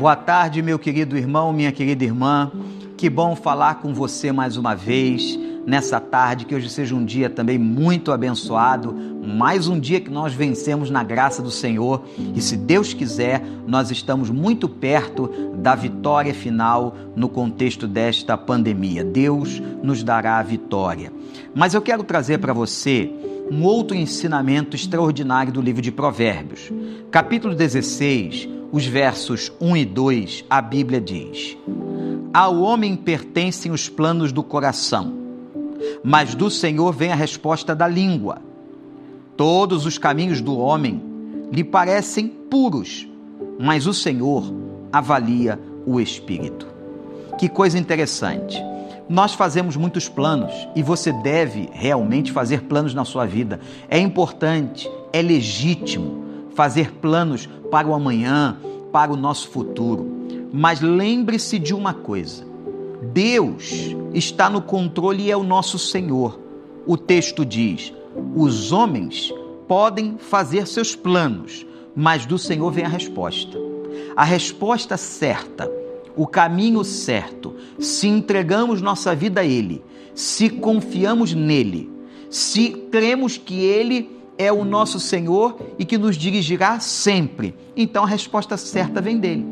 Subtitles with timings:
[0.00, 2.50] Boa tarde, meu querido irmão, minha querida irmã.
[2.96, 6.46] Que bom falar com você mais uma vez nessa tarde.
[6.46, 8.96] Que hoje seja um dia também muito abençoado.
[9.22, 12.02] Mais um dia que nós vencemos na graça do Senhor.
[12.34, 19.04] E se Deus quiser, nós estamos muito perto da vitória final no contexto desta pandemia.
[19.04, 21.12] Deus nos dará a vitória.
[21.54, 23.12] Mas eu quero trazer para você
[23.52, 26.72] um outro ensinamento extraordinário do livro de Provérbios.
[27.10, 31.56] Capítulo 16 os versos 1 e 2, a Bíblia diz:
[32.32, 35.12] Ao homem pertencem os planos do coração,
[36.04, 38.38] mas do Senhor vem a resposta da língua.
[39.36, 41.02] Todos os caminhos do homem
[41.50, 43.08] lhe parecem puros,
[43.58, 44.52] mas o Senhor
[44.92, 46.66] avalia o espírito.
[47.38, 48.62] Que coisa interessante.
[49.08, 53.58] Nós fazemos muitos planos e você deve realmente fazer planos na sua vida.
[53.88, 56.29] É importante, é legítimo
[56.60, 58.58] fazer planos para o amanhã,
[58.92, 60.06] para o nosso futuro.
[60.52, 62.46] Mas lembre-se de uma coisa:
[63.14, 66.38] Deus está no controle e é o nosso Senhor.
[66.86, 67.94] O texto diz:
[68.36, 69.32] os homens
[69.66, 71.64] podem fazer seus planos,
[71.96, 73.56] mas do Senhor vem a resposta.
[74.14, 75.66] A resposta certa,
[76.14, 79.82] o caminho certo, se entregamos nossa vida a Ele,
[80.14, 81.90] se confiamos nele,
[82.28, 87.54] se cremos que Ele é o nosso Senhor e que nos dirigirá sempre.
[87.76, 89.44] Então a resposta certa vem dele.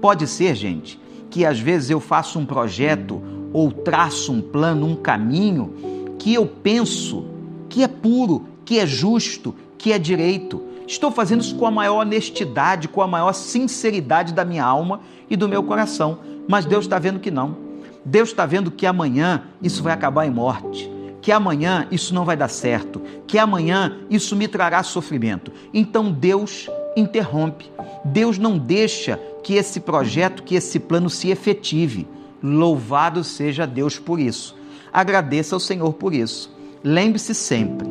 [0.00, 0.98] Pode ser, gente,
[1.30, 6.46] que às vezes eu faço um projeto ou traço um plano, um caminho que eu
[6.46, 7.26] penso
[7.68, 10.60] que é puro, que é justo, que é direito.
[10.84, 15.36] Estou fazendo isso com a maior honestidade, com a maior sinceridade da minha alma e
[15.36, 16.18] do meu coração.
[16.48, 17.56] Mas Deus está vendo que não.
[18.04, 20.93] Deus está vendo que amanhã isso vai acabar em morte
[21.24, 25.50] que amanhã isso não vai dar certo, que amanhã isso me trará sofrimento.
[25.72, 27.72] Então Deus interrompe.
[28.04, 32.06] Deus não deixa que esse projeto, que esse plano se efetive.
[32.42, 34.54] Louvado seja Deus por isso.
[34.92, 36.54] Agradeça ao Senhor por isso.
[36.82, 37.88] Lembre-se sempre,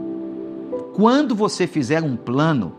[0.93, 2.73] quando você fizer um plano,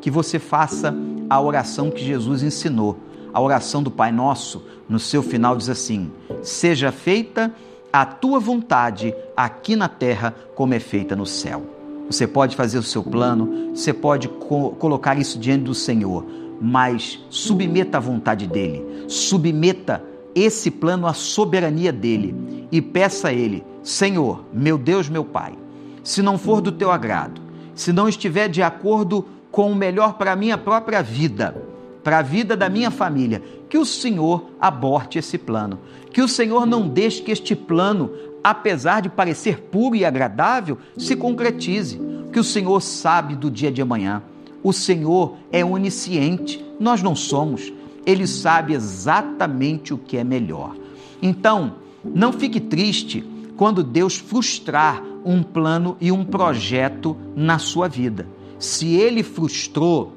[0.00, 0.92] que você faça
[1.28, 2.98] a oração que Jesus ensinou.
[3.32, 6.10] A oração do Pai Nosso, no seu final diz assim:
[6.42, 7.54] Seja feita
[7.92, 11.62] a tua vontade aqui na terra como é feita no céu.
[12.08, 16.24] Você pode fazer o seu plano, você pode co colocar isso diante do Senhor,
[16.60, 20.02] mas submeta a vontade dele, submeta
[20.34, 25.54] esse plano à soberania dele e peça a ele: Senhor, meu Deus, meu Pai,
[26.02, 27.40] se não for do teu agrado,
[27.74, 31.54] se não estiver de acordo com o melhor para a minha própria vida,
[32.02, 35.78] para a vida da minha família, que o Senhor aborte esse plano,
[36.12, 38.10] que o Senhor não deixe que este plano,
[38.42, 42.00] apesar de parecer puro e agradável, se concretize,
[42.32, 44.22] que o Senhor sabe do dia de amanhã.
[44.62, 47.72] O Senhor é onisciente, nós não somos.
[48.04, 50.74] Ele sabe exatamente o que é melhor.
[51.22, 51.74] Então,
[52.04, 53.24] não fique triste
[53.56, 58.26] quando Deus frustrar um plano e um projeto na sua vida.
[58.58, 60.12] Se ele frustrou,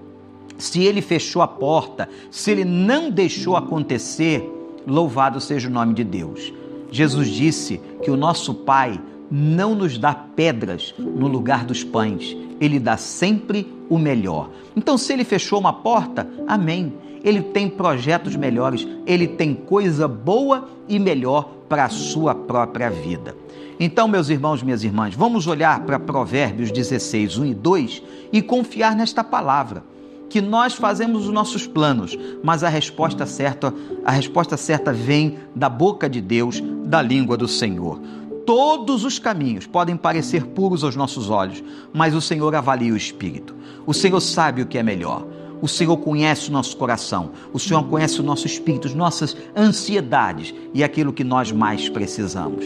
[0.64, 4.50] se ele fechou a porta, se ele não deixou acontecer,
[4.88, 6.54] louvado seja o nome de Deus.
[6.90, 8.98] Jesus disse que o nosso Pai
[9.30, 14.52] não nos dá pedras no lugar dos pães, ele dá sempre o melhor.
[14.74, 16.94] Então, se ele fechou uma porta, amém.
[17.26, 23.36] Ele tem projetos melhores, ele tem coisa boa e melhor para a sua própria vida.
[23.78, 28.96] Então, meus irmãos, minhas irmãs, vamos olhar para Provérbios 16, 1 e 2 e confiar
[28.96, 29.92] nesta palavra
[30.34, 33.72] que nós fazemos os nossos planos, mas a resposta certa,
[34.04, 38.02] a resposta certa vem da boca de Deus, da língua do Senhor.
[38.44, 41.64] Todos os caminhos podem parecer puros aos nossos olhos,
[41.94, 43.54] mas o Senhor avalia o espírito.
[43.86, 45.24] O Senhor sabe o que é melhor.
[45.62, 50.52] O Senhor conhece o nosso coração, o Senhor conhece o nosso espírito, as nossas ansiedades
[50.74, 52.66] e aquilo que nós mais precisamos.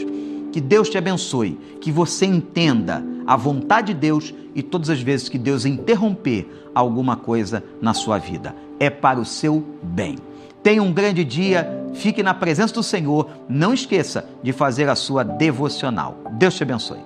[0.52, 5.28] Que Deus te abençoe, que você entenda a vontade de Deus e todas as vezes
[5.28, 10.16] que Deus interromper alguma coisa na sua vida, é para o seu bem.
[10.62, 15.22] Tenha um grande dia, fique na presença do Senhor, não esqueça de fazer a sua
[15.22, 16.16] devocional.
[16.38, 17.00] Deus te abençoe.